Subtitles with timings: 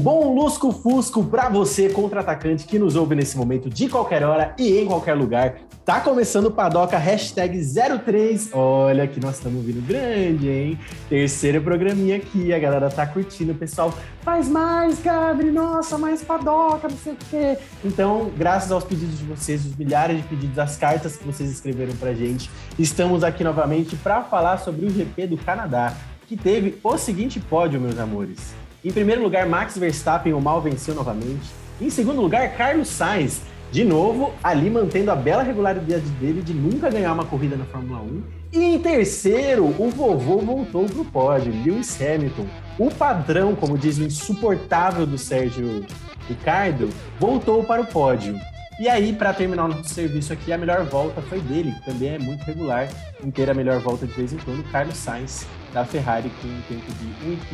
[0.00, 4.86] bom lusco-fusco para você, contra-atacante, que nos ouve nesse momento de qualquer hora e em
[4.86, 5.56] qualquer lugar.
[5.84, 7.60] Tá começando o Padoca, hashtag
[8.04, 8.50] 03.
[8.52, 10.78] Olha que nós estamos vindo grande, hein?
[11.08, 13.52] Terceiro programinha aqui, a galera tá curtindo.
[13.52, 13.92] O pessoal,
[14.22, 17.58] faz mais, Gabriel, nossa, mais Padoca, não sei o quê.
[17.84, 21.94] Então, graças aos pedidos de vocês, os milhares de pedidos, as cartas que vocês escreveram
[21.96, 25.94] pra gente, estamos aqui novamente para falar sobre o GP do Canadá,
[26.26, 28.54] que teve o seguinte pódio, meus amores.
[28.82, 31.50] Em primeiro lugar, Max Verstappen, o mal venceu novamente.
[31.78, 36.88] Em segundo lugar, Carlos Sainz, de novo, ali mantendo a bela regularidade dele de nunca
[36.88, 38.22] ganhar uma corrida na Fórmula 1.
[38.54, 42.46] E em terceiro, o vovô voltou para o pódio, Lewis Hamilton.
[42.78, 45.84] O padrão, como diz o insuportável do Sérgio
[46.26, 46.88] Ricardo,
[47.18, 48.34] voltou para o pódio.
[48.80, 52.14] E aí, para terminar o nosso serviço aqui, a melhor volta foi dele, que também
[52.14, 52.88] é muito regular,
[53.22, 56.92] inteira a melhor volta de vez em quando, Carlos Sainz, da Ferrari, com um tempo
[56.92, 57.06] de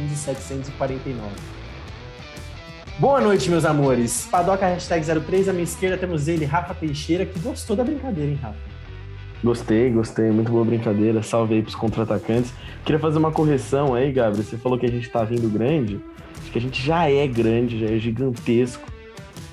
[0.02, 1.14] 1,15,749.
[2.98, 4.26] Boa noite, meus amores.
[4.30, 8.38] Padoca hashtag 03, à minha esquerda temos ele, Rafa Teixeira, que gostou da brincadeira, hein,
[8.40, 8.58] Rafa?
[9.44, 10.30] Gostei, gostei.
[10.30, 11.22] Muito boa brincadeira.
[11.22, 12.52] Salve aí pros contra-atacantes.
[12.84, 14.42] Queria fazer uma correção aí, Gabriel.
[14.42, 16.00] Você falou que a gente tá vindo grande.
[16.40, 18.96] Acho que a gente já é grande, já é gigantesco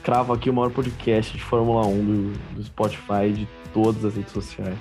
[0.03, 4.33] cravo aqui o maior podcast de Fórmula 1 do, do Spotify de todas as redes
[4.33, 4.77] sociais.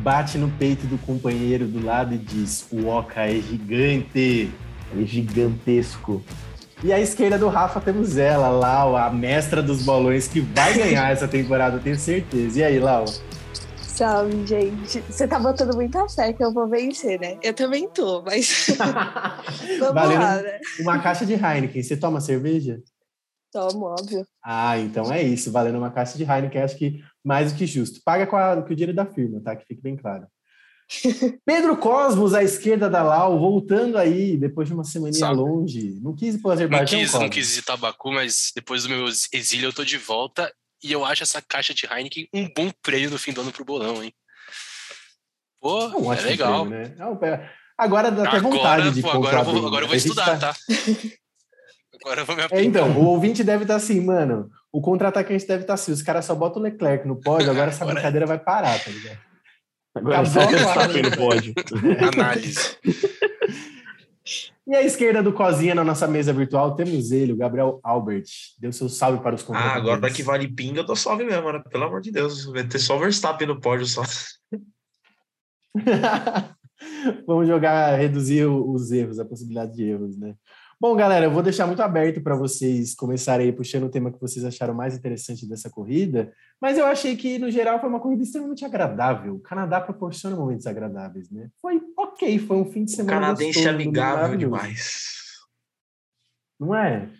[0.00, 4.50] Bate no peito do companheiro do lado e diz: o Oca é gigante.
[4.98, 6.22] É gigantesco.
[6.82, 11.12] E à esquerda do Rafa temos ela, Lau, a mestra dos bolões, que vai ganhar
[11.12, 12.58] essa temporada, tenho certeza.
[12.58, 13.04] E aí, Lau?
[13.82, 15.02] Salve, gente.
[15.02, 17.36] Você tá botando muita fé que eu vou vencer, né?
[17.42, 18.68] Eu também tô, mas.
[19.78, 20.58] Vamos Valendo lá, né?
[20.80, 21.82] Uma caixa de Heineken.
[21.82, 22.80] Você toma cerveja?
[23.52, 24.26] Tomo, óbvio.
[24.42, 25.52] Ah, então é isso.
[25.52, 28.00] Valendo uma caixa de Heineken, acho que mais do que justo.
[28.04, 29.54] Paga com, a, com o dinheiro da firma, tá?
[29.56, 30.26] Que fique bem claro.
[31.46, 35.36] Pedro Cosmos, à esquerda da Lau, voltando aí, depois de uma semaninha Sabe.
[35.36, 35.98] longe.
[36.02, 39.06] Não quis ir pro Não Azerbaijão, quis, não quis ir Tabacu, mas depois do meu
[39.32, 43.10] exílio eu tô de volta e eu acho essa caixa de Heineken um bom prêmio
[43.10, 44.12] no fim do ano pro bolão, hein?
[45.60, 46.66] Pô, É um é legal.
[46.66, 46.94] prêmio, né?
[46.98, 49.96] É Agora dá até vontade Agora, de pô, comprar agora, eu vou, agora eu vou
[49.96, 50.56] estudar, tá- tá?
[52.02, 54.50] Agora eu vou me É, então, o ouvinte deve estar assim, mano.
[54.72, 55.92] O contra-atacante deve estar assim.
[55.92, 58.90] Os caras só botam o Leclerc no pódio, agora essa Agora- brincadeira vai parar, tá
[58.90, 59.18] ligado?
[59.96, 61.10] Agora só a Verstappen quadra.
[61.10, 61.54] no pódio.
[62.14, 62.76] Análise.
[64.66, 68.26] E à esquerda do Cozinha na nossa mesa virtual temos ele, o Gabriel Albert.
[68.60, 69.92] Deu seu salve para os Ah, contra-atacantes.
[69.92, 71.60] agora que vale pinga, eu tô salve mesmo, né?
[71.68, 72.44] Pelo amor de Deus.
[72.44, 74.02] Vai ter só o Verstappen no pódio só.
[77.26, 80.34] Vamos jogar, reduzir o- os erros, a possibilidade de erros, né?
[80.80, 84.18] Bom, galera, eu vou deixar muito aberto para vocês começarem aí puxando o tema que
[84.18, 88.22] vocês acharam mais interessante dessa corrida, mas eu achei que, no geral, foi uma corrida
[88.22, 89.34] extremamente agradável.
[89.34, 91.50] O Canadá proporciona momentos agradáveis, né?
[91.60, 95.02] Foi ok, foi um fim de O semana canadense gostoso, é amigável demais.
[96.58, 97.10] Não é?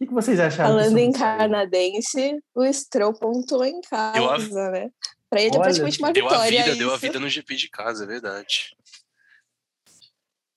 [0.00, 0.70] O que, vocês acharam?
[0.76, 4.90] Falando em canadense, o Stroll pontuou em Deu a- casa, né?
[5.30, 6.64] Pra ele é Olha, praticamente uma Deu a vitória.
[6.64, 7.00] vida, deu a isso.
[7.02, 8.76] vida no GP de casa, é verdade.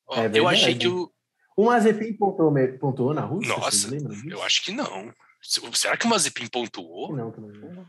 [0.07, 1.11] Ó, É eu verdade, achei que o.
[1.57, 3.55] O Mazepin pontuou, pontuou na Rússia?
[3.57, 3.89] Nossa?
[4.29, 5.11] Eu acho que não.
[5.73, 7.15] Será que o Mazepin pontuou?
[7.15, 7.47] Não, que não.
[7.47, 7.87] Não,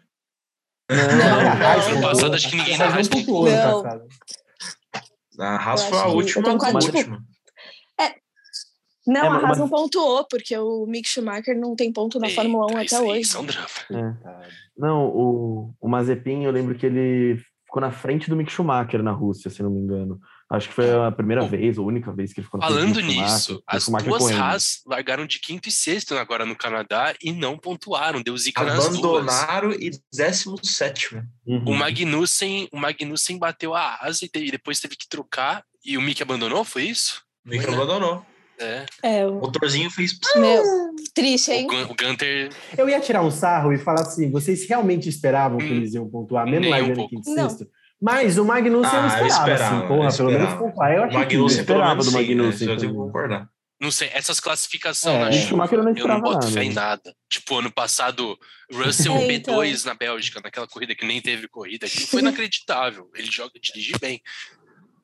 [0.91, 1.93] Não.
[1.93, 3.47] Ano passado acho que ninguém na Haas pontuou.
[5.39, 6.49] A Haas foi a última.
[6.51, 7.25] a tipo, última.
[9.07, 12.29] Não, É, a mas- Haas não pontuou, porque o Mick Schumacher não tem ponto na
[12.31, 13.21] Fórmula 1 Eita, isso até hoje.
[13.21, 13.69] Isso é um drama.
[13.91, 14.49] É.
[14.77, 17.37] Não, o, o Mazepin, eu lembro que ele
[17.67, 20.19] ficou na frente do Mick Schumacher na Rússia, se não me engano.
[20.51, 22.67] Acho que foi a primeira Bom, vez, ou a única vez que ele ficou na
[22.67, 24.33] Falando nisso, as duas.
[24.33, 28.89] Haas largaram de quinto e sexto agora no Canadá e não pontuaram, deu zica nas
[28.89, 28.99] duas.
[28.99, 31.17] Abandonaram e 17.
[31.47, 31.65] Uhum.
[31.67, 36.01] O Magnussen, o Magnussen bateu a asa e, e depois teve que trocar e o
[36.03, 37.23] Mick abandonou, foi isso?
[37.45, 37.83] O Mick Foi, né?
[37.83, 38.27] abandonou.
[38.61, 38.87] É.
[39.03, 40.19] É, O motorzinho fez.
[40.37, 40.63] meu,
[41.15, 41.67] triste, hein?
[41.85, 45.77] O Gunter Eu ia tirar um sarro e falar assim: vocês realmente esperavam que Hum,
[45.77, 47.49] eles iam pontuar, mesmo nem um largando em quinto e Não.
[47.49, 47.71] sexto?
[48.01, 50.59] Mas o Magnussen eu Ah, eu esperava, esperava, assim, porra, eu pelo menos esperava.
[50.59, 50.93] pontuar.
[50.93, 52.73] Eu O achei que Magnussen, pelo esperava menos, do sim, Magnussen né?
[52.73, 53.07] Eu tenho que também.
[53.07, 53.49] concordar.
[53.81, 56.51] Não sei, essas classificações É, na o Schumacher eu não eu não esperava boto nada.
[56.51, 57.15] fé em nada.
[57.31, 58.37] Tipo, ano passado,
[58.73, 59.55] Russell É, então.
[59.61, 63.09] P2 na Bélgica, naquela corrida que nem teve corrida, aquilo foi inacreditável.
[63.15, 64.21] Ele joga, dirige bem.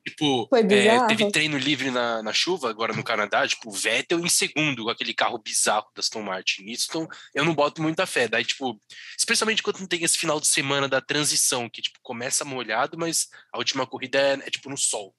[0.07, 4.83] Tipo, é, teve treino livre na, na chuva agora no Canadá, tipo, Vettel em segundo,
[4.83, 6.65] com aquele carro bizarro da Aston Martin.
[6.69, 8.27] Isso então, eu não boto muita fé.
[8.27, 8.79] Daí, tipo,
[9.17, 13.29] especialmente quando não tem esse final de semana da transição, que tipo, começa molhado, mas
[13.51, 15.15] a última corrida é, é, tipo no sol.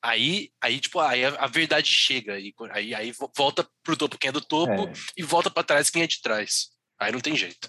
[0.00, 2.38] Aí, aí tipo, aí a, a verdade chega.
[2.38, 4.92] E, aí, aí vo- volta pro topo quem é do topo É.
[5.16, 6.68] e volta para trás quem é de trás.
[6.98, 7.68] Aí não tem jeito.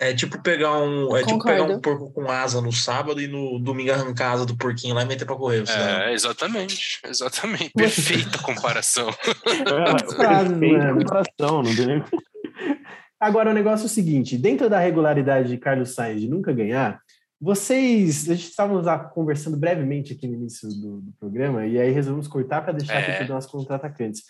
[0.00, 1.16] É tipo pegar um.
[1.16, 4.46] É tipo pegar um porco com asa no sábado e no domingo arrancar a asa
[4.46, 5.60] do porquinho lá e meter pra correr.
[5.66, 7.00] Você É, exatamente.
[7.04, 7.70] Exatamente.
[7.76, 9.08] Perfeita comparação.
[9.08, 12.04] É, frases, perfeita comparação, não tem nem...
[13.20, 17.00] Agora, o negócio é o seguinte: dentro da regularidade de Carlos Sainz de nunca ganhar,
[17.40, 18.28] vocês.
[18.30, 22.28] A gente estava lá conversando brevemente aqui no início do, do programa, e aí resolvemos
[22.28, 22.98] cortar para deixar É.
[22.98, 24.22] aqui para nossos contra-atacantes.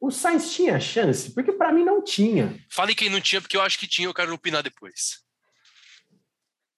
[0.00, 1.32] O Sainz tinha chance?
[1.32, 2.54] Porque para mim não tinha.
[2.70, 5.24] Fale quem não tinha, porque eu acho que tinha, eu quero opinar depois.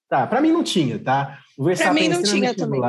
[0.09, 1.39] Tá, para mim não tinha, tá?
[1.59, 2.81] O Verstappen mim é não tinha também.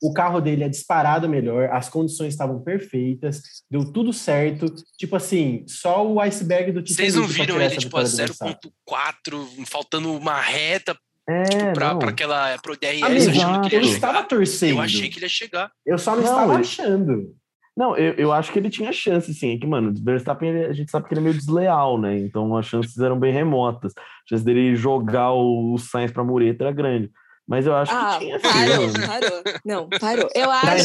[0.00, 4.72] o carro dele é disparado melhor, as condições estavam perfeitas, deu tudo certo.
[4.96, 8.26] Tipo assim, só o iceberg do Vocês Titanic não pra viram ele, tipo, a vitória
[8.28, 8.70] do Verstappen.
[8.88, 10.96] 0.4, faltando uma reta
[11.28, 11.98] É, pra, não.
[11.98, 14.28] pra aquela pro DRS, Amigo, achando que eu ele ia estava chegar.
[14.28, 14.70] torcendo.
[14.76, 15.72] Eu achei que ele ia chegar.
[15.84, 17.36] Eu só não, Não, estava achando.
[17.76, 19.54] Não, eu, eu acho que ele tinha chance, sim.
[19.54, 22.18] É que, mano, o Verstappen, ele- a gente sabe que ele é meio desleal, né?
[22.18, 23.92] Então as chances eram bem remotas.
[23.96, 27.10] A chance dele jogar o, o Sainz pra mureta era grande.
[27.48, 29.06] Mas eu acho Ah, que tinha parou, mano.
[29.06, 29.42] parou.
[29.64, 30.28] Não, parou.
[30.34, 30.84] Eu é acho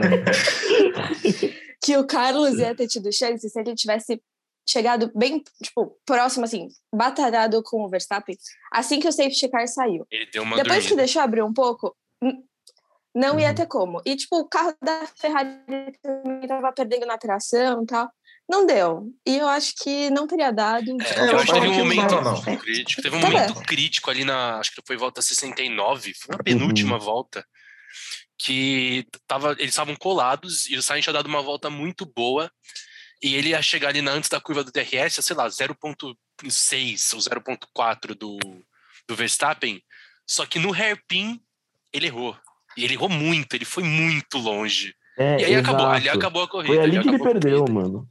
[1.82, 4.20] que o Carlos ia ter tido chance se ele tivesse
[4.68, 8.36] chegado bem, tipo, próximo, assim, batalhado com o Verstappen,
[8.72, 10.04] assim que o safety car saiu.
[10.10, 11.02] Ele deu uma Depois que dormida.
[11.04, 11.94] deixou abrir um pouco,
[13.16, 13.54] não ia Uhum.
[13.54, 14.02] ter como.
[14.04, 15.58] E, tipo, o carro da Ferrari
[16.02, 18.10] também tava perdendo na tração e tal.
[18.48, 19.08] Não deu.
[19.26, 20.90] E eu acho que não teria dado.
[21.02, 22.56] É, qualquer eu acho que teve um não momento dava, não.
[22.58, 23.02] crítico.
[23.02, 24.58] Teve um Tá momento crítico ali na.
[24.60, 27.44] Acho que foi volta 69, foi na penúltima volta.
[28.38, 32.52] Que tava, eles estavam colados e o Sainz tinha dado uma volta muito boa.
[33.22, 37.18] E ele ia chegar ali na, antes da curva do DRS, sei lá, 0.6 ou
[37.20, 38.38] 0.4 do,
[39.08, 39.82] do Verstappen.
[40.26, 41.40] Só que no hairpin
[41.92, 42.36] ele errou.
[42.76, 44.94] E ele errou muito, ele foi muito longe.
[45.18, 46.18] É, E aí acabou, ali exato.
[46.18, 46.74] acabou a corrida.
[46.74, 48.06] Foi ali que ele perdeu, mano.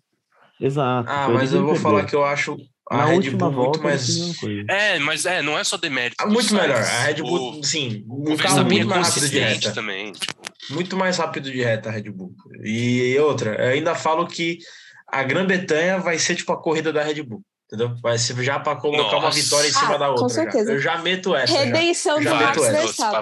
[0.59, 1.09] Exato.
[1.09, 2.09] Ah, mas eu vou falar perdeu.
[2.09, 2.57] que eu acho
[2.89, 4.69] a Na Red Bull volta, muito mais.
[4.69, 6.15] É, mas é, não é só demérito.
[6.19, 6.77] Ah, Muito melhor.
[6.77, 9.71] A Red Bull, O- sim, O um carro é muito mais rápido de reta.
[9.73, 10.11] também.
[10.13, 10.33] tipo,
[10.69, 12.33] Muito mais rápido de reta a Red Bull.
[12.63, 14.59] E outra, eu ainda falo que
[15.07, 17.41] a Grã-Bretanha vai ser tipo a corrida da Red Bull.
[17.75, 17.95] Entendeu?
[18.01, 19.39] Vai ser já para colocar uma Nossa.
[19.41, 20.29] vitória em cima Ah, da com outra.
[20.29, 20.33] já.
[20.43, 20.71] certeza.
[20.71, 21.53] Eu já meto essa.
[21.53, 21.59] já.
[21.63, 22.57] Redenção do Já Max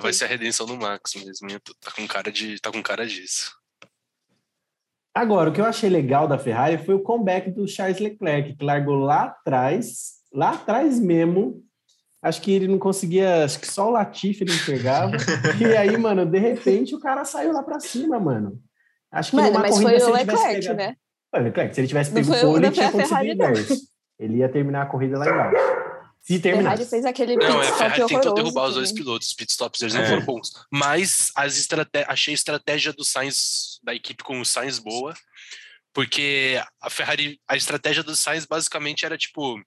[0.01, 1.47] vai, ser a redenção do Max mesmo.
[1.81, 3.51] Tá com cara de, tá com cara disso.
[5.15, 8.65] Agora, o que eu achei legal da Ferrari foi o comeback do Charles Leclerc, que
[8.65, 11.63] largou lá atrás, lá atrás mesmo.
[12.21, 15.11] Acho que ele não conseguia, acho que só o Latifi ele enxergava.
[15.61, 18.59] e aí, mano, de repente o cara saiu lá pra cima, mano.
[19.11, 20.95] Acho que Mano, numa mas corrida, foi o ele Leclerc, pegado- né?
[21.35, 23.13] Ué, Leclerc, se ele tivesse pego foi o o- pole, não tinha foi a acontecido
[23.13, 23.50] o Ferrari, não.
[23.51, 23.93] inverso.
[24.24, 25.84] Ele ia terminar a corrida lá embaixo.
[26.22, 28.90] Se A Ferrari fez aquele pit Não, é, stop Ferrari tentou horroroso derrubar os dois
[28.90, 29.04] também.
[29.04, 29.28] pilotos.
[29.28, 30.08] Os pitstops deles não É.
[30.10, 30.54] foram bons.
[30.72, 31.90] Mas as estrate...
[32.08, 35.14] achei a estratégia do Sainz, da equipe com o Sainz boa.
[35.94, 39.62] Porque a Ferrari, a estratégia do Sainz basicamente era tipo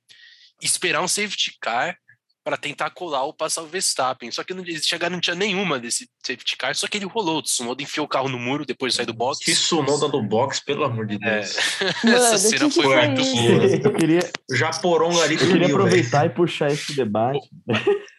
[0.62, 1.96] esperar um safety car
[2.46, 4.30] para tentar colar ou passar o Verstappen.
[4.30, 7.38] Só que não existia garantia nenhuma desse safety car, só que ele rolou.
[7.38, 9.44] O Tsunoda enfiou o carro no muro depois de sair do box.
[9.44, 11.40] Que Sunoda do box, pelo amor de É.
[11.40, 11.56] Deus.
[12.04, 13.64] Mano, Essa cena foi muito boa.
[13.82, 17.40] Eu queria, Já poronga ali eu queria aproveitar e puxar esse debate.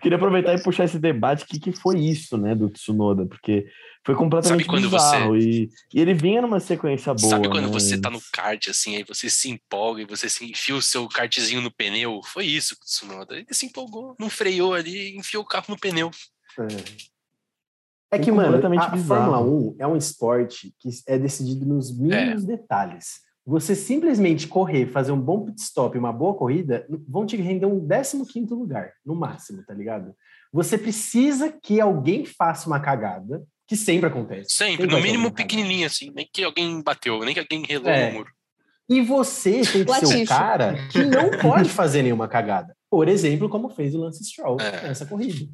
[0.00, 1.44] queria aproveitar e puxar esse debate.
[1.44, 3.26] O que, que foi isso, né, do Tsunoda?
[3.26, 3.66] Porque
[4.04, 5.36] foi completamente Sabe bizarro.
[5.36, 7.30] E, e ele vinha numa sequência boa.
[7.30, 7.72] Sabe quando né?
[7.72, 11.08] você tá no kart, assim, aí você se empolga e você se enfia o seu
[11.08, 12.20] kartzinho no pneu?
[12.24, 13.36] Foi isso com o Tsunoda.
[13.36, 16.10] Ele se empolgou, não freou ali, enfiou o carro no pneu.
[16.58, 19.32] É, é que, mano, Completamente a bizarro.
[19.32, 23.27] Fórmula 1 é um esporte que é decidido nos mínimos detalhes.
[23.48, 27.80] Você simplesmente correr, fazer um bom pit stop, uma boa corrida, vão te render um
[27.80, 30.14] 15º lugar, no máximo, tá ligado?
[30.52, 34.50] Você precisa que alguém faça uma cagada, que sempre acontece.
[34.50, 38.08] Sempre, vai no mínimo pequenininho, assim, nem que alguém bateu, nem que alguém relou É.
[38.08, 38.30] no muro.
[38.86, 42.76] E você tem que ser o cara que não pode fazer nenhuma cagada.
[42.90, 44.88] Por exemplo, como fez o Lance Stroll É.
[44.88, 45.46] nessa corrida,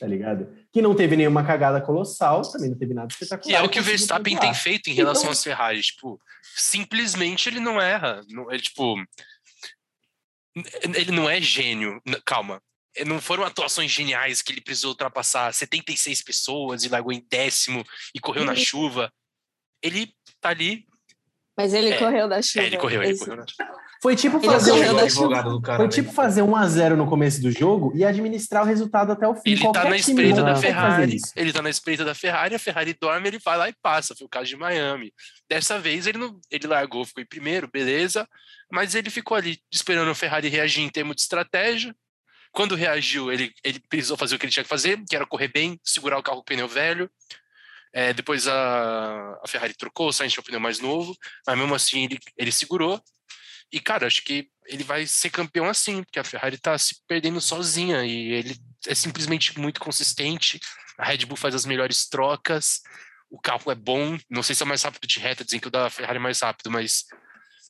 [0.00, 0.48] tá ligado?
[0.72, 3.52] Que não teve nenhuma cagada colossal, também não teve nada espetacular.
[3.52, 6.18] E é o que o Verstappen tem feito em relação Então- às Ferrari, tipo,
[6.56, 8.22] simplesmente ele não erra.
[8.50, 8.96] Ele, tipo,
[10.94, 12.00] ele não é gênio.
[12.24, 12.62] Calma.
[13.06, 18.20] Não foram atuações geniais que ele precisou ultrapassar 76 pessoas e largou em décimo e
[18.20, 19.10] correu na chuva.
[19.82, 20.86] Ele tá ali.
[21.56, 21.98] Mas ele É.
[21.98, 22.64] correu da chuva.
[22.64, 23.44] É, ele correu, ele Esse- correu na
[24.02, 25.92] Foi tipo Ele fazer, correu um, da cara, foi né?
[25.92, 29.34] tipo fazer 1 a 0 no começo do jogo e administrar o resultado até o
[29.36, 29.50] fim.
[29.52, 31.16] Ele tá Qualquer na time espreita da fazer Ferrari.
[31.36, 34.12] Ele tá na espreita da Ferrari, a Ferrari dorme, ele vai lá e passa.
[34.16, 35.12] Foi o caso de Miami.
[35.48, 38.26] Dessa vez ele não, ele largou, ficou em primeiro, beleza.
[38.72, 41.94] Mas ele ficou ali esperando a Ferrari reagir em termos de estratégia.
[42.50, 45.48] Quando reagiu, ele, ele precisou fazer o que ele tinha que fazer, que era correr
[45.48, 47.08] bem, segurar o carro com o pneu velho.
[47.92, 51.14] É, depois a, a Ferrari trocou, o Sainz tinha um pneu mais novo,
[51.46, 53.02] mas mesmo assim ele, ele segurou.
[53.70, 57.40] E, cara, acho que ele vai ser campeão assim, porque a Ferrari tá se perdendo
[57.40, 58.56] sozinha e ele
[58.86, 60.60] é simplesmente muito consistente.
[60.98, 62.80] A Red Bull faz as melhores trocas,
[63.30, 64.18] o carro é bom.
[64.30, 66.20] Não sei se é o mais rápido de reta, dizem que o da Ferrari é
[66.20, 67.04] mais rápido, mas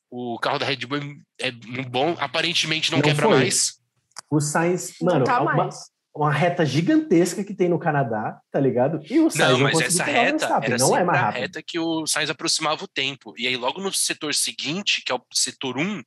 [0.09, 0.99] o carro da Red Bull
[1.39, 2.15] é bom.
[2.19, 3.37] Aparentemente não, Não quebra foi.
[3.37, 3.79] mais.
[4.29, 5.75] O Sainz, Não mano, tá uma, mais.
[6.15, 9.01] Uma reta gigantesca que tem no Canadá, tá ligado?
[9.09, 11.41] E o Sainz Não, mas conseguiu essa reta era não é mais a rápido.
[11.41, 13.33] reta que o Sainz aproximava o tempo.
[13.37, 16.03] E aí, logo no setor seguinte, que é o setor 1,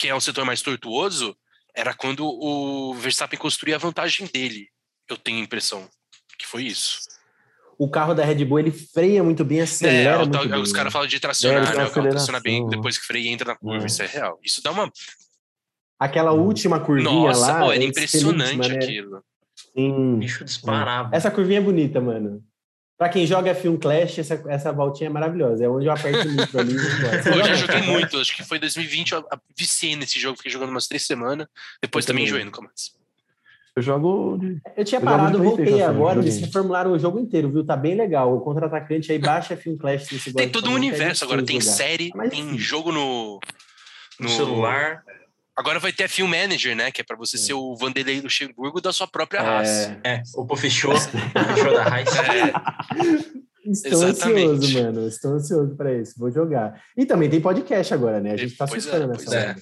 [0.00, 1.36] que é o setor mais tortuoso,
[1.74, 4.68] era quando o Verstappen construía a vantagem dele.
[5.08, 5.88] Eu tenho a impressão
[6.38, 7.00] que foi isso.
[7.78, 10.72] O carro da Red Bull, ele freia muito bem, acelera É, o muito tal- os
[10.72, 11.84] caras falam de tracionar, ter né?
[11.84, 13.84] O carro traciona bem depois que freia e entra na curva.
[13.84, 13.86] É.
[13.86, 14.40] Isso é real.
[14.42, 14.90] Isso dá uma.
[15.98, 17.58] Aquela última curvinha Nossa, lá...
[17.60, 18.84] pô, era é impressionante penúltima, né?
[18.84, 19.24] aquilo.
[19.76, 20.18] Sim.
[20.18, 21.14] Bicho disparava.
[21.14, 22.42] Essa curvinha é bonita, mano.
[22.98, 25.62] Pra quem joga F1 Clash, essa, essa voltinha é maravilhosa.
[25.64, 26.72] É onde eu aperto o nitro ali.
[26.74, 30.50] e eu já joguei muito, acho que foi 2020, eu a- viciei nesse jogo, fiquei
[30.50, 31.46] jogando umas três semanas,
[31.82, 32.96] depois Eu também enjoei nunca mais.
[33.76, 34.38] Eu jogo.
[34.38, 36.20] de- Eu tinha Eu parado, voltei agora.
[36.20, 37.62] Eles reformularam o jogo inteiro, viu?
[37.66, 38.34] Tá bem legal.
[38.34, 40.06] O contra-atacante aí baixa F1 Clash.
[40.06, 41.74] se você Tem todo um universo agora, tem jogar.
[41.74, 43.38] série, Mas tem jogo no,
[44.18, 45.04] No celular.
[45.56, 46.90] Agora vai ter a Film Manager, né?
[46.90, 49.98] Que é pra você ser o Vanderlei Luxemburgo da sua própria raça.
[50.04, 50.94] É, É, o Pofechou.
[50.94, 52.08] o Pofechou da Raiz.
[52.14, 54.48] É, estou Exatamente.
[54.48, 55.08] ansioso, mano.
[55.08, 56.14] Estou ansioso pra isso.
[56.18, 56.82] Vou jogar.
[56.96, 58.32] E também tem podcast agora, né?
[58.32, 59.56] A gente tá Pois é, nessa é.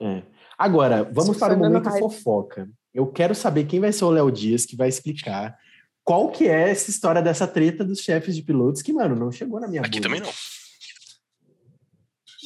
[0.00, 0.22] É.
[0.56, 2.68] Agora, vamos para o momento fofoca.
[2.92, 5.58] Eu quero saber quem vai ser o Léo Dias que vai explicar
[6.04, 9.58] qual que é essa história dessa treta dos chefes de pilotos que, mano, não chegou
[9.58, 10.30] na minha aqui também não.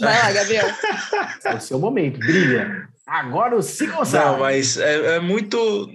[0.01, 0.67] Vai lá, Gabriel.
[1.45, 2.89] É o seu momento, brilha.
[3.07, 5.91] Agora o Sim Não, mas é, é muito.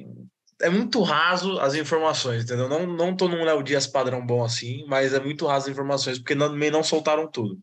[0.62, 2.70] É muito raso as informações, entendeu?
[2.70, 6.18] Não, não tô num Léo Dias padrão bom assim, mas é muito raso as informações,
[6.18, 7.58] porque não, também não soltaram tudo.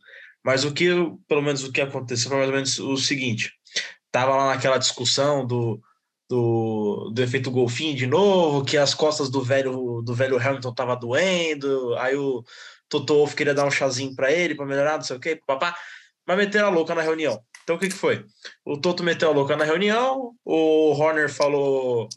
[0.44, 0.90] Mas o que,
[1.26, 3.52] pelo menos o que aconteceu foi mais ou menos o seguinte:
[4.12, 5.80] tava lá naquela discussão do,
[6.28, 10.94] do, do efeito golfinho de novo, que as costas do velho do velho Hamilton tava
[10.94, 12.44] doendo, aí o
[12.88, 15.74] Toto Wolff queria dar um chazinho para ele para melhorar, não sei o quê, papá,
[16.30, 17.40] mas meteram a louca na reunião.
[17.64, 18.24] Então o que, que foi?
[18.64, 22.08] O Toto meteu a louca na reunião, o Horner falou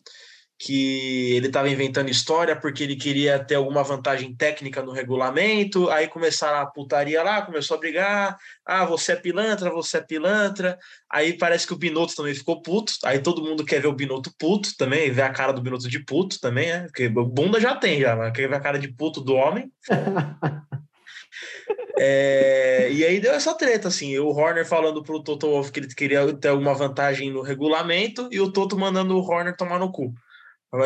[0.59, 6.07] que ele estava inventando história porque ele queria ter alguma vantagem técnica no regulamento, aí
[6.07, 10.77] começaram a putaria lá, começou a brigar, ah, você é pilantra, você é pilantra,
[11.11, 14.31] aí parece que o Binotto também ficou puto, aí todo mundo quer ver o Binotto
[14.37, 17.99] puto também, ver a cara do Binotto de puto também, né, porque bunda já tem
[17.99, 19.71] já, mas quer ver a cara de puto do homem.
[21.97, 25.93] É, e aí deu essa treta, assim, o Horner falando pro Toto Wolff que ele
[25.93, 30.13] queria ter alguma vantagem no regulamento e o Toto mandando o Horner tomar no cu.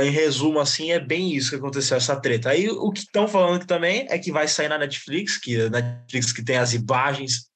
[0.02, 2.50] Em resumo, assim, é bem isso que aconteceu, essa treta.
[2.50, 5.70] Aí o que estão falando que também é que vai sair na Netflix, que a
[5.70, 7.48] Netflix que tem as imagens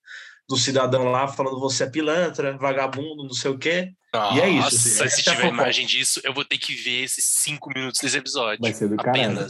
[0.47, 3.91] do cidadão lá falando você é pilantra, vagabundo, não sei o quê.
[4.33, 7.03] E é isso, assim, se é a tiver imagem disso, eu vou ter que ver
[7.03, 8.59] esses cinco minutos desse episódio.
[8.61, 9.47] Vai ser do caralho.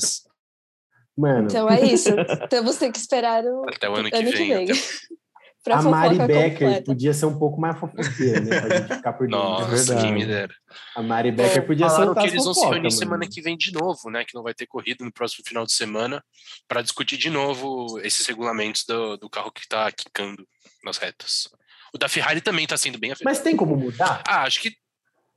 [1.22, 2.10] Mano, Então é isso.
[2.50, 4.48] Temos que esperar o Até o ano que ano que vem.
[4.66, 4.72] vem.
[4.72, 4.80] até-
[5.64, 6.84] pra a Mari Becker completa.
[6.86, 8.62] podia ser um pouco mais fofoqueira, né?
[8.62, 9.40] Pra gente ficar por dentro.
[9.46, 10.02] Nossa, verdade.
[10.02, 10.52] quem me dera.
[10.96, 12.92] A Mari Becker podia Falaram soltar que eles vão se reunir mano.
[12.92, 14.26] semana que vem de novo, né?
[14.26, 16.24] Que não vai ter corrida no próximo final de semana,
[16.68, 20.48] para discutir de novo esses regulamentos do, do carro que tá quicando
[20.84, 21.48] nas retas.
[21.94, 23.30] O da Ferrari também tá sendo bem afetado.
[23.30, 24.24] Mas tem como mudar?
[24.28, 24.72] Ah, acho que,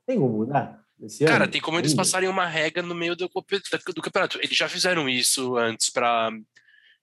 [0.07, 0.84] Tem como mudar?
[1.03, 1.53] Esse cara, ano?
[1.53, 4.39] tem como eles passarem uma regra no meio do, do campeonato.
[4.41, 6.31] Eles já fizeram isso antes para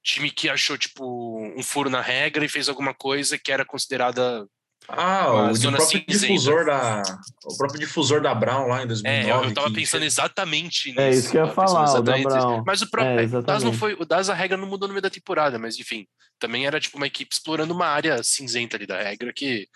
[0.03, 4.47] time que achou, tipo, um furo na regra e fez alguma coisa que era considerada.
[4.87, 6.11] Ah, o, próprio cinzenta.
[6.11, 7.03] difusor da,
[7.45, 9.29] o próprio difusor da Brown lá em 2009.
[9.29, 10.99] É, eu, eu tava que- pensando exatamente nisso.
[10.99, 12.17] É isso que eu ia falar, o da.
[12.17, 12.63] Brown.
[12.65, 13.93] Mas o próprio É, o DAS não foi.
[13.93, 16.07] O DAS a regra não mudou no meio da temporada, mas enfim.
[16.39, 19.67] Também era tipo uma equipe explorando uma área cinzenta ali da regra que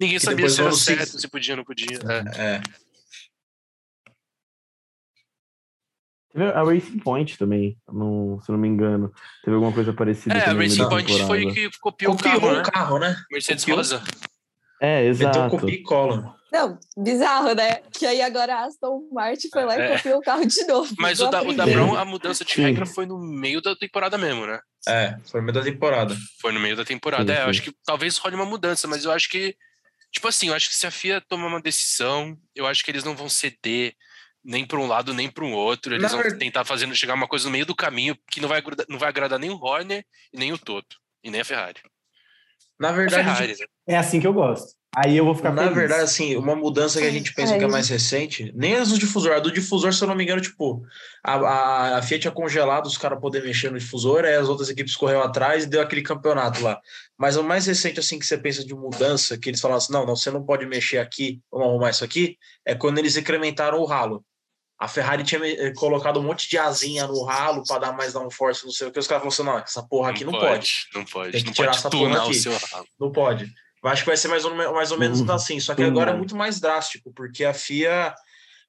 [0.00, 1.98] ninguém Que sabia se era certo, se podia ou não podia.
[2.08, 2.40] É.
[2.54, 2.62] É.
[6.32, 9.12] Teve a Racing Point também, não, se eu não me engano.
[9.44, 11.52] Teve alguma coisa parecida É, a Racing Point foi temporada.
[11.70, 12.62] que copiou, Copiou o carro, o né?
[12.72, 13.16] carro, né?
[13.30, 13.76] Mercedes Copiou.
[13.78, 14.02] Rosa.
[14.80, 15.48] É, exato.
[15.50, 16.34] copia e cola.
[16.52, 17.76] Não, bizarro, né?
[17.92, 19.96] Que aí agora a Aston Martin foi lá e É.
[19.96, 20.94] copiou o carro de novo.
[20.98, 21.64] Mas o da, a o da.
[21.66, 24.58] Brown, a mudança de regra foi no meio da temporada mesmo, né?
[24.86, 26.16] É, foi no meio da temporada.
[26.40, 27.32] Foi no meio da temporada.
[27.32, 29.54] Sim, é, eu acho que talvez role uma mudança, mas eu acho que,
[30.10, 33.04] tipo assim, eu acho que se a FIA tomar uma decisão, eu acho que eles
[33.04, 33.94] não vão ceder
[34.44, 35.92] nem para um lado nem para o outro.
[35.94, 38.48] Eles Na vão verdade- tentar fazendo chegar uma coisa no meio do caminho que não
[38.48, 41.44] vai, agradar- não vai agradar nem o Horner e nem o Toto, e nem a
[41.44, 41.80] Ferrari.
[42.78, 43.64] Na verdade, Ferrari, né?
[43.86, 44.74] É assim que eu gosto.
[44.94, 45.74] Aí eu vou ficar Na feliz.
[45.76, 48.90] verdade, assim, uma mudança que a gente pensa É, que é mais recente, nem as
[48.90, 49.32] do difusor.
[49.32, 50.84] A do difusor, se eu não me engano, tipo,
[51.24, 54.68] a, a, a Fiat tinha congelado os caras poderem mexer no difusor, aí as outras
[54.68, 56.78] equipes correu atrás e deu aquele campeonato lá.
[57.16, 60.04] Mas o mais recente, assim, que você pensa de mudança, que eles falaram assim, não,
[60.04, 63.86] não, você não pode mexer aqui, vamos arrumar isso aqui, é quando eles incrementaram o
[63.86, 64.22] ralo.
[64.82, 68.64] A Ferrari tinha eh, colocado um monte de asinha no ralo para dar mais downforce,
[68.64, 68.98] não sei o que.
[68.98, 70.88] Os caras falaram assim, não, essa porra aqui não, pode.
[70.92, 71.30] Não pode.
[71.30, 72.42] Tem que não tirar pode essa porra aqui.
[72.98, 73.52] Não pode.
[73.84, 75.30] Eu acho que vai ser mais ou, mais ou menos Uhum.
[75.32, 75.60] assim.
[75.60, 75.88] Só que Uhum.
[75.88, 78.12] agora é muito mais drástico, porque a FIA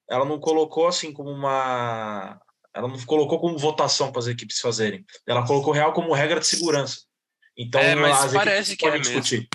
[0.08, 2.38] ela não colocou assim como uma.
[2.72, 5.04] Ela não colocou como votação para as equipes fazerem.
[5.26, 6.98] Ela colocou real como regra de segurança.
[7.58, 9.46] Então, É, mas as parece que é podem mesmo.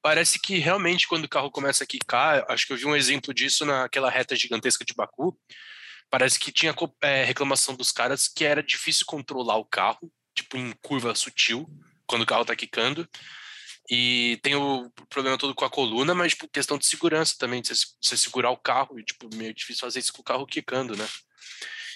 [0.00, 3.34] Parece que realmente quando o carro começa a quicar, acho que eu vi um exemplo
[3.34, 5.36] disso naquela reta gigantesca de Baku.
[6.10, 10.72] Parece que tinha é, reclamação dos caras que era difícil controlar o carro, tipo em
[10.80, 11.68] curva sutil,
[12.06, 13.08] quando o carro tá quicando.
[13.90, 17.70] E tem o problema todo com a coluna, mas tipo, questão de segurança também, de
[18.00, 21.06] você, segurar o carro e tipo, meio difícil fazer isso com o carro quicando, né?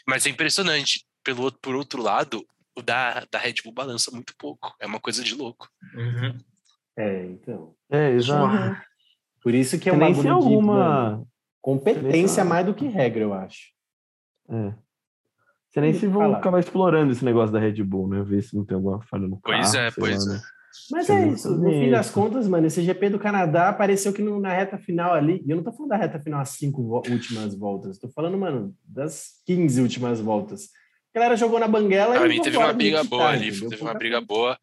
[0.06, 1.06] Mas é impressionante.
[1.23, 2.44] Pelo por outro lado,
[2.75, 4.75] o da, da Red Bull balança muito pouco.
[4.80, 5.68] É uma coisa de louco.
[5.94, 6.38] Uhum.
[6.96, 7.75] É, então.
[7.90, 8.76] É, exato.
[9.42, 11.26] Por isso que é um se de mano, alguma.
[11.61, 13.72] competência nem- mais do que regra, eu acho.
[14.49, 14.75] É.
[15.68, 18.22] Você nem se vão acabar explorando esse negócio da Red Bull, né?
[18.22, 19.58] Ver se não tem alguma falha no carro.
[19.58, 20.37] Pois é, pois lá, é.
[20.37, 20.42] né?
[20.90, 24.22] Mas Sim, é isso, no fim das contas, mano, esse GP do Canadá apareceu que
[24.22, 26.82] no- na reta final ali, e eu não tô falando da reta final as cinco
[26.82, 30.70] vo- últimas voltas, tô falando, mano, das 15 últimas voltas.
[31.14, 33.69] A galera jogou na banguela Pra e mim teve uma briga boa ali, entendeu?
[33.71, 34.59] teve uma briga boa.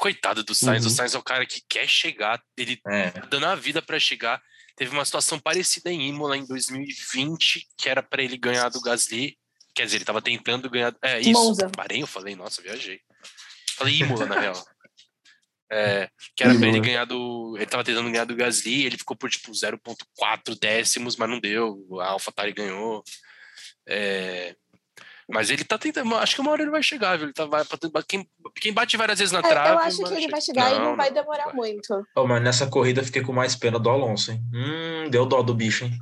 [0.00, 0.90] Coitado do Sainz, Uhum.
[0.90, 3.10] o Sainz é o cara que quer chegar, ele É.
[3.10, 4.42] tá dando a vida pra chegar.
[4.74, 9.36] Teve uma situação parecida em Imola em 2020, que era pra ele ganhar do Gasly.
[9.74, 10.94] Quer dizer, ele tava tentando ganhar.
[11.02, 11.32] É isso.
[11.32, 11.70] Monza.
[11.76, 13.00] Bahrein, eu falei, nossa, viajei.
[13.76, 14.54] Falei Imola, na real.
[15.74, 17.54] É, que era pra ele ganhar do.
[17.56, 21.86] Ele tava tentando ganhar do Gasly, ele ficou por tipo 0,4 décimos, mas não deu.
[21.98, 23.02] A AlphaTauri ganhou.
[23.88, 24.54] É,
[25.28, 26.14] mas ele tá tentando.
[26.16, 27.26] Acho que uma hora ele vai chegar, viu?
[27.26, 27.64] Ele tá, vai,
[28.06, 28.26] quem,
[28.60, 29.70] quem bate várias vezes na É, trave.
[29.70, 31.54] eu acho que ele vai chega- chegar e não vai demorar vai.
[31.54, 32.02] muito.
[32.16, 34.40] Oh, mas nessa corrida eu fiquei com mais pena do Alonso, hein?
[34.52, 35.92] Hum, deu dó do bicho, hein?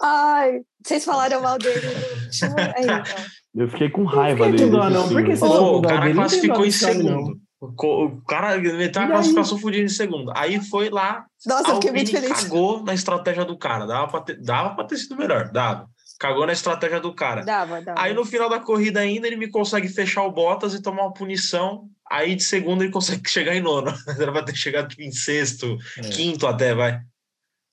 [0.00, 2.58] Ai, vocês falaram mal dele no último.
[2.58, 3.24] É, então.
[3.54, 4.70] Eu fiquei com raiva fiquei dele.
[4.90, 5.36] não, porque né?
[5.36, 7.40] você- Ô, falou o cara não classificou dó em segundo.
[7.60, 10.32] O cara meteu a classificação fodida em segundo.
[10.34, 12.42] Aí foi lá, Nossa, eu fiquei muito feliz.
[12.42, 13.86] cagou na estratégia do cara.
[13.86, 15.88] Dava pra, ter, dava pra ter sido melhor, dava.
[16.22, 17.44] Cagou na estratégia do cara.
[17.44, 18.00] Dava, dava.
[18.00, 21.12] Aí no final da corrida ainda ele me consegue fechar o Bottas e tomar uma
[21.12, 21.90] punição.
[22.08, 23.90] Aí de segundo ele consegue chegar em nono.
[24.20, 26.08] Era pra ter chegado em sexto, É.
[26.10, 27.00] quinto até, vai.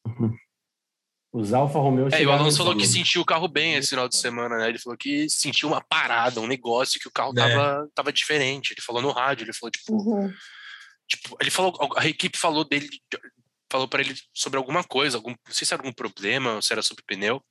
[1.31, 4.09] Os Alfa Romeo É, e o Alonso falou que sentiu o carro bem esse final
[4.09, 4.67] de semana, né?
[4.67, 7.35] Ele falou que sentiu uma parada, um negócio que o carro É.
[7.35, 8.71] tava, tava diferente.
[8.73, 10.33] Ele falou no rádio, ele falou, tipo, Uhum.
[11.07, 12.89] tipo, ele falou, a equipe falou dele,
[13.71, 16.73] falou para ele sobre alguma coisa, algum, não sei se era algum problema, ou se
[16.73, 17.43] era sobre pneu,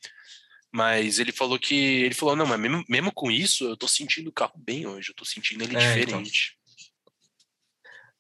[0.73, 4.29] mas ele falou que, ele falou, não, mas mesmo, mesmo com isso, eu tô sentindo
[4.29, 6.23] o carro bem hoje, eu tô sentindo ele É, então.
[6.23, 6.57] diferente.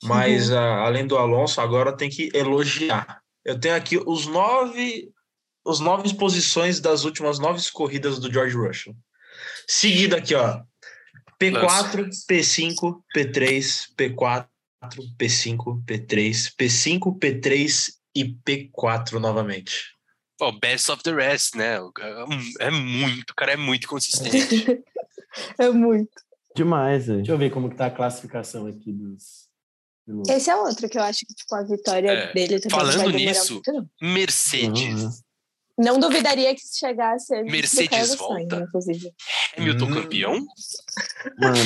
[0.02, 3.20] Mas ah, além do Alonso, agora tem que elogiar.
[3.44, 5.10] Eu tenho aqui os nove,
[5.64, 8.94] os nove posições das últimas nove corridas do George Russell.
[9.66, 10.62] Seguido aqui, ó.
[11.40, 14.48] P4, P5, P3, P4,
[15.18, 19.97] P5, P3, P5, P3 e P4 novamente.
[20.38, 21.80] Pô, best of the rest, né?
[21.80, 22.24] O cara
[22.60, 24.82] É muito, o cara é muito consistente.
[25.58, 26.10] É muito.
[26.56, 27.18] Demais, velho.
[27.18, 29.46] Deixa eu ver como que tá a classificação aqui dos.
[30.28, 33.54] Esse é outro que eu acho que tipo, a vitória É, dele também falando nisso,
[33.54, 33.88] muito, não.
[34.14, 35.02] Mercedes.
[35.04, 35.10] Uhum.
[35.78, 38.56] Não duvidaria que chegasse antes do Mercedes volta?
[38.56, 39.12] Sainz, inclusive.
[39.58, 39.94] Hamilton Hum.
[39.94, 40.32] campeão?
[41.38, 41.56] Mano,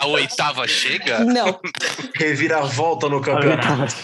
[0.00, 1.22] A oitava chega?
[1.22, 1.60] Não.
[2.16, 3.94] Reviravolta no a campeonato.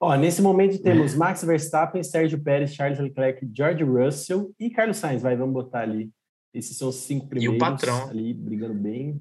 [0.00, 5.22] Ó, nesse momento temos Max Verstappen, Sérgio Pérez, Charles Leclerc, George Russell e Carlos Sainz.
[5.22, 6.10] Vai, vamos botar ali.
[6.52, 7.58] Esses são os cinco primeiros.
[7.58, 8.08] patrão?
[8.10, 9.20] Ali, brigando bem.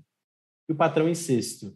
[0.69, 1.73] E o patrão em sexto.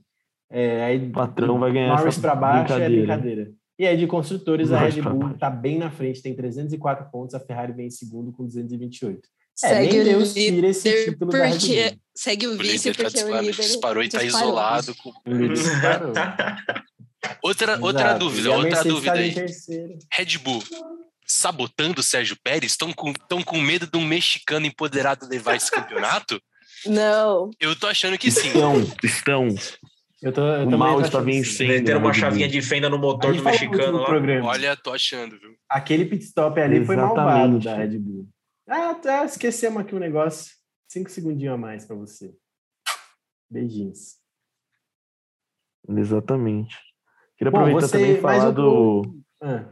[0.51, 3.51] É, aí, O patrão vai ganhar Norris essa para baixo é brincadeira.
[3.77, 7.39] E aí, de construtores, a Red Bull está bem na frente, tem 304 pontos, a
[7.39, 9.19] Ferrari vem em segundo com 228.
[9.63, 11.99] É, Segue nem o Deus tira esse título da Red porque Bull.
[12.15, 14.47] segue o O vice tá porque o líder disparou e tá disparou.
[14.49, 14.95] isolado.
[14.95, 16.13] com- O líder disparou.
[17.43, 19.35] Outra, outra dúvida, outra dúvida tá aí.
[20.11, 20.63] Red Bull
[21.29, 22.71] sabotando o Sérgio Pérez?
[22.71, 26.41] Estão com, tão com medo de um mexicano empoderado levar esse campeonato?
[26.85, 27.51] Não.
[27.59, 28.47] Eu tô achando que sim.
[28.47, 29.47] Estão, estão.
[30.21, 31.89] Eu tô, eu O mal tô está vencendo.
[31.89, 34.05] Na uma chavinha de fenda no motor do mexicano no lá.
[34.05, 34.47] programa.
[34.47, 35.55] Olha, tô achando, viu?
[35.69, 37.15] Aquele pit stop ali foi Exatamente.
[37.17, 38.27] malvado da Red Bull.
[38.67, 40.53] Ah, tá, esquecemos aqui um negócio.
[40.87, 42.33] Cinco segundinhos a mais para você.
[43.49, 44.17] Beijinhos.
[45.87, 46.77] Exatamente.
[47.39, 49.63] Queria Bom, aproveitar você- também e falar o- do, Ah,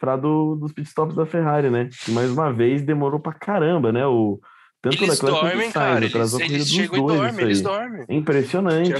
[0.00, 1.90] falar do, dos pitstops da Ferrari, né?
[2.04, 4.06] Que mais uma vez demorou pra caramba, né?
[4.06, 4.40] O,
[4.80, 6.04] tanto o Eles Leclerc quanto o dormem, Sainz, cara.
[6.06, 8.04] Eles, eles dos chegam e dois, dormem, eles dormem.
[8.08, 8.90] É Impressionante.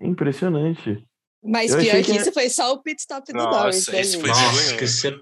[0.00, 1.04] Impressionante.
[1.42, 3.88] Mas Eu pior achei que que- isso foi só o pit stop do Nossa, Norris,
[3.88, 4.64] né, esse foi Nossa, foi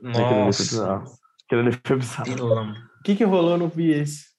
[0.02, 1.04] Nossa.
[1.46, 2.72] Aquele ali foi bizarro.
[2.72, 4.31] O que que rolou no vi esse?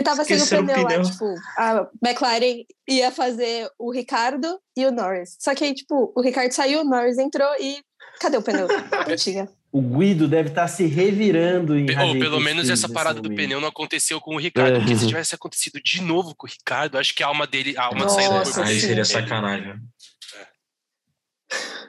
[0.00, 1.02] Ele tava sem o o pneu, lá, pneu.
[1.02, 5.36] tipo, a McLaren ia fazer o Ricardo e o Norris.
[5.38, 7.78] Só que aí, tipo, o Ricardo saiu, o Norris entrou e
[8.18, 8.66] cadê o pneu?
[9.06, 9.48] Não tinha.
[9.72, 13.38] O Guido deve estar se revirando em Pe- pelo menos essa parada do momento.
[13.46, 14.74] pneu não aconteceu com o Ricardo.
[14.74, 14.78] É.
[14.80, 17.84] Porque se tivesse acontecido de novo com o Ricardo, acho que a alma dele, a
[17.84, 19.74] alma saída Nossa, por Aí seria sacanagem.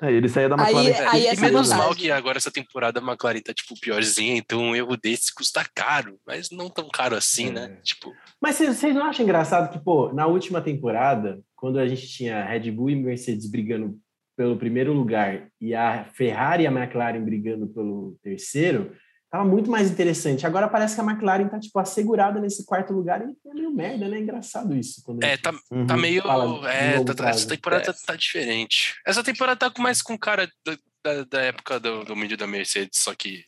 [0.02, 1.10] É, ele saía da Aí- McLaren.
[1.12, 1.78] aí e essa menos vantagem.
[1.86, 5.64] mal que agora essa temporada a McLaren tá, tipo, piorzinha, então um erro desse custa
[5.76, 7.52] caro, mas não tão caro assim, É.
[7.52, 7.78] né?
[7.84, 8.12] Tipo,
[8.42, 12.44] Mas vocês vocês não acham engraçado que, pô, na última temporada, quando a gente tinha
[12.44, 13.96] Red Bull e Mercedes brigando
[14.36, 18.96] pelo primeiro lugar e a Ferrari e a McLaren brigando pelo terceiro,
[19.32, 20.46] tava muito mais interessante.
[20.46, 24.08] Agora parece que a McLaren tá, tipo, assegurada nesse quarto lugar e é meio merda,
[24.10, 24.20] né?
[24.20, 25.02] Engraçado isso.
[25.04, 25.88] Quando é, tá, Uhum.
[25.88, 26.22] tá meio.
[26.68, 27.86] É, longo tá- essa temporada É.
[27.86, 28.96] tá, tá diferente.
[29.08, 33.16] Essa temporada tá mais com cara da, da, da época do domínio da Mercedes, só
[33.16, 33.44] que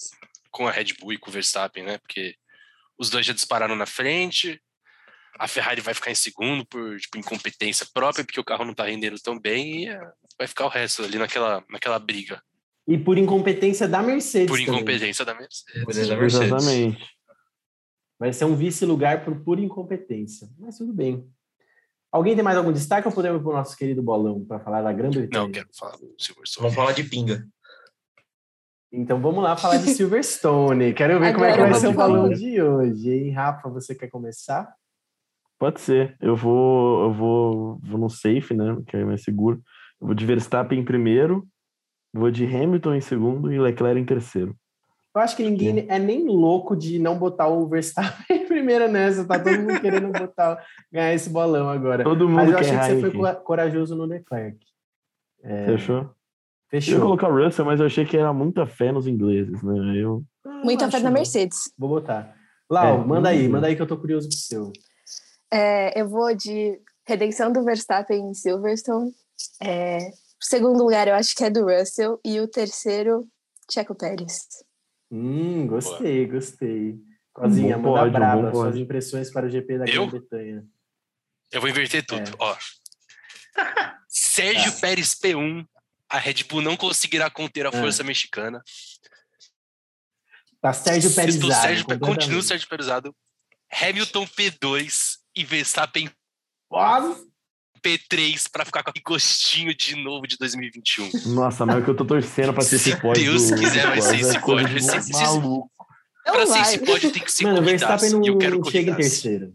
[0.49, 1.97] com a Red Bull e com o Verstappen, né?
[1.97, 2.35] Porque
[2.97, 4.61] os dois já dispararam na frente.
[5.37, 8.85] A Ferrari vai ficar em segundo por tipo, incompetência própria, porque o carro não tá
[8.85, 9.99] rendendo tão bem, e é,
[10.37, 12.41] vai ficar o resto ali naquela, naquela briga.
[12.87, 14.75] E por incompetência da Mercedes Por também.
[14.75, 16.07] incompetência da Mercedes.
[16.07, 16.41] Da Mercedes.
[16.41, 17.07] Exatamente.
[18.19, 20.47] Vai ser um vice-lugar por pura incompetência.
[20.59, 21.27] Mas tudo bem.
[22.11, 24.81] Alguém tem mais algum destaque ou podemos ir para o nosso querido bolão para falar
[24.81, 25.43] da Grã-Bretanha?
[25.43, 26.61] Não, quero falar do Silverstone.
[26.63, 27.47] Vamos falar de pinga.
[28.91, 30.93] Então vamos lá falar de Silverstone.
[30.93, 32.35] Quero ver como é que vai ser o balão falar.
[32.35, 33.31] de hoje, hein?
[33.31, 34.71] Rafa, você quer começar?
[35.57, 36.15] Pode ser.
[36.21, 38.77] Eu vou, eu vou, vou no safe, né?
[38.85, 39.63] Que é mais seguro.
[39.99, 41.47] Eu vou de Verstappen em primeiro,
[42.13, 44.55] vou de Hamilton em segundo e Leclerc em terceiro.
[45.15, 49.25] Eu acho que ninguém é nem louco de não botar o Verstappen em primeira nessa.
[49.27, 52.03] Tá todo mundo querendo botar, ganhar esse bolão agora.
[52.03, 54.57] Todo Mas mundo eu achei que você foi corajoso no Leclerc.
[55.43, 55.97] É, Você achou?
[55.97, 56.01] Eu
[56.77, 56.99] ia fechou.
[57.01, 59.95] colocar o Russell, mas eu achei que era muita fé nos ingleses, né?
[59.97, 60.23] Eu,
[60.63, 61.11] Muita fé na.
[61.11, 61.71] Mercedes.
[61.77, 62.35] Vou botar.
[62.67, 63.49] Lau, É, manda aí, ver.
[63.49, 64.71] manda aí que eu tô curioso pro seu.
[65.53, 69.11] É, eu vou de redenção do Verstappen em Silverstone.
[69.61, 69.99] É,
[70.43, 72.19] segundo lugar eu acho que é do Russell.
[72.23, 73.27] E o terceiro,
[73.71, 74.47] Checo Pérez.
[75.11, 76.95] Hum, gostei, gostei.
[77.33, 78.81] Cozinha, bom manda bom suas pódio.
[78.83, 79.85] impressões para o GP da?
[79.85, 80.65] Grã-Bretanha.
[81.51, 82.33] Eu vou inverter tudo, É.
[82.39, 82.57] ó.
[84.07, 84.79] Sérgio Tá.
[84.81, 85.65] Pérez P1.
[86.09, 87.71] A Red Bull não conseguirá conter a É.
[87.71, 88.63] força mexicana.
[90.61, 91.53] Tá Sérgio Perizado.
[91.53, 93.15] Sérgio, continua Sérgio Perizado.
[93.71, 96.09] Hamilton P2 e Verstappen
[96.71, 97.25] Nossa,
[97.83, 101.09] P3 para ficar com aquele gostinho de novo de 2021.
[101.33, 103.23] nossa, mas é que eu tô torcendo pra ser esse Se pódio.
[103.23, 105.71] Deus do- quiser, vai ser é esse de vai ser- maluco.
[106.25, 108.57] Não Para ser esse pódio tem que ser Mano, o corridaço, Verstappen não, eu quero
[108.59, 109.53] não chega em terceiro.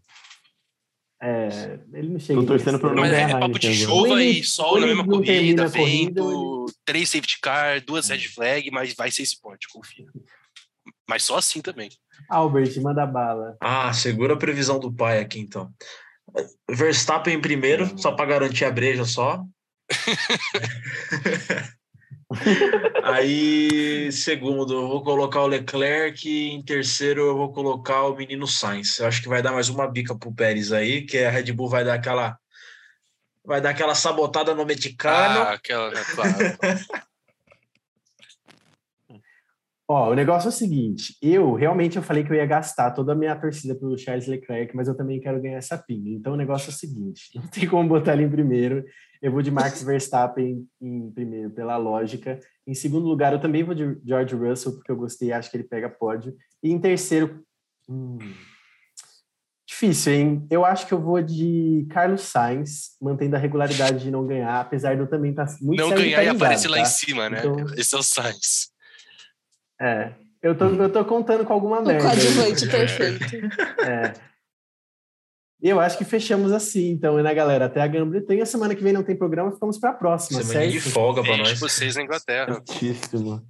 [1.21, 2.95] É, ele não chega Tô torcendo pra terceiro.
[2.95, 7.09] não Mas ganhar é papo de Heineken chuva e sol na mesma corrida, vento, três
[7.09, 10.05] safety car, duas red flag, mas vai ser esse pódio, confia.
[11.09, 11.89] Mas só assim também.
[12.29, 13.57] Albert, manda bala.
[13.61, 15.73] Ah, segura a previsão do pai aqui, então.
[16.71, 19.43] Verstappen em primeiro, só para garantir a breja só.
[23.03, 26.29] Aí, segundo, eu vou colocar o Leclerc.
[26.29, 28.99] Em terceiro, eu vou colocar o menino Sainz.
[28.99, 31.71] Eu acho que vai dar mais uma bica pro Pérez aí, que a Red Bull
[31.71, 32.39] vai dar aquela.
[33.45, 35.41] Vai dar aquela sabotada no mexicano.
[35.41, 36.37] Ah, aquela, né, claro.
[39.91, 43.13] Ó, o negócio é o seguinte, eu realmente eu falei que eu ia gastar toda
[43.13, 46.11] a minha torcida pelo Charles Leclerc, mas eu também quero ganhar essa pinga.
[46.11, 48.85] Então o negócio é o seguinte, não tem como botar ele em primeiro.
[49.23, 52.39] Eu vou de Max Verstappen em primeiro, pela lógica.
[52.67, 55.65] Em segundo lugar, eu também vou de George Russell, porque eu gostei, acho que ele
[55.65, 56.37] pega pódio.
[56.63, 57.43] E em terceiro,
[57.89, 58.19] hum,
[59.67, 60.47] difícil, hein?
[60.51, 64.95] Eu acho que eu vou de Carlos Sainz, mantendo a regularidade de não ganhar, apesar
[64.95, 66.83] de eu também estar muito Não ganhar e aparecer lá tá?
[66.83, 67.39] em cima, né?
[67.39, 68.77] Então- Esse é o Sainz.
[69.81, 70.13] É,
[70.43, 72.09] eu tô, eu tô contando com alguma O merda.
[72.11, 72.17] aí.
[72.17, 73.25] coadjuvante perfeito.
[73.85, 74.13] É.
[75.61, 77.65] E eu acho que fechamos assim, então, né, galera?
[77.65, 78.47] Até a Grã-Bretanha.
[78.47, 80.93] Semana que vem não tem programa, ficamos para a próxima, Semana de certo?
[80.95, 81.59] folga para Vejo nós.
[81.61, 82.55] vocês na Inglaterra.
[82.55, 83.43] Certíssimo.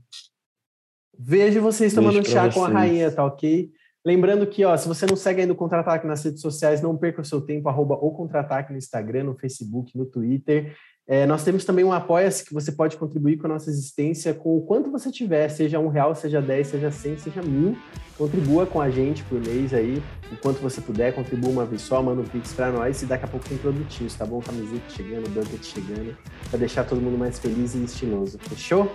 [1.18, 3.70] Vejo vocês tomando Beijo chá com a rainha, tá ok?
[4.06, 7.20] Lembrando que, ó, se você não segue ainda o Contra-Ataque nas redes sociais, não perca
[7.20, 10.74] o seu tempo, arroba o Contra-Ataque no Instagram, no Facebook, no Twitter.
[11.10, 14.58] É, nós temos também um Apoia-se que você pode contribuir com a nossa existência com
[14.58, 17.74] o quanto você tiver, seja um real, seja 10, seja 100, seja mil.
[18.18, 22.20] contribua com a gente por mês aí, enquanto você puder, contribua uma vez só, manda
[22.20, 24.40] um pix pra nós e daqui a pouco tem produtinhos, tá bom?
[24.40, 26.14] Camiseta chegando, Dumpet chegando,
[26.50, 28.92] pra deixar todo mundo mais feliz e estiloso, fechou?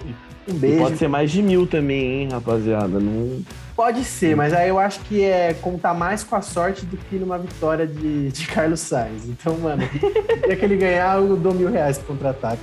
[0.48, 0.84] Um E beijo.
[0.84, 3.00] pode ser mais de mil também, hein, rapaziada.
[3.00, 3.42] Não...
[3.84, 7.18] Pode ser, mas aí eu acho que é contar mais com a sorte do que
[7.18, 9.28] numa vitória de, de Carlos Sainz.
[9.28, 12.62] Então, mano, no dia que ele ganhar, eu dou mil reais pro contra-ataque.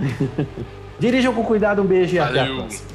[0.98, 2.56] Dirijam com cuidado, um beijo e até a Valeu.
[2.56, 2.92] próxima.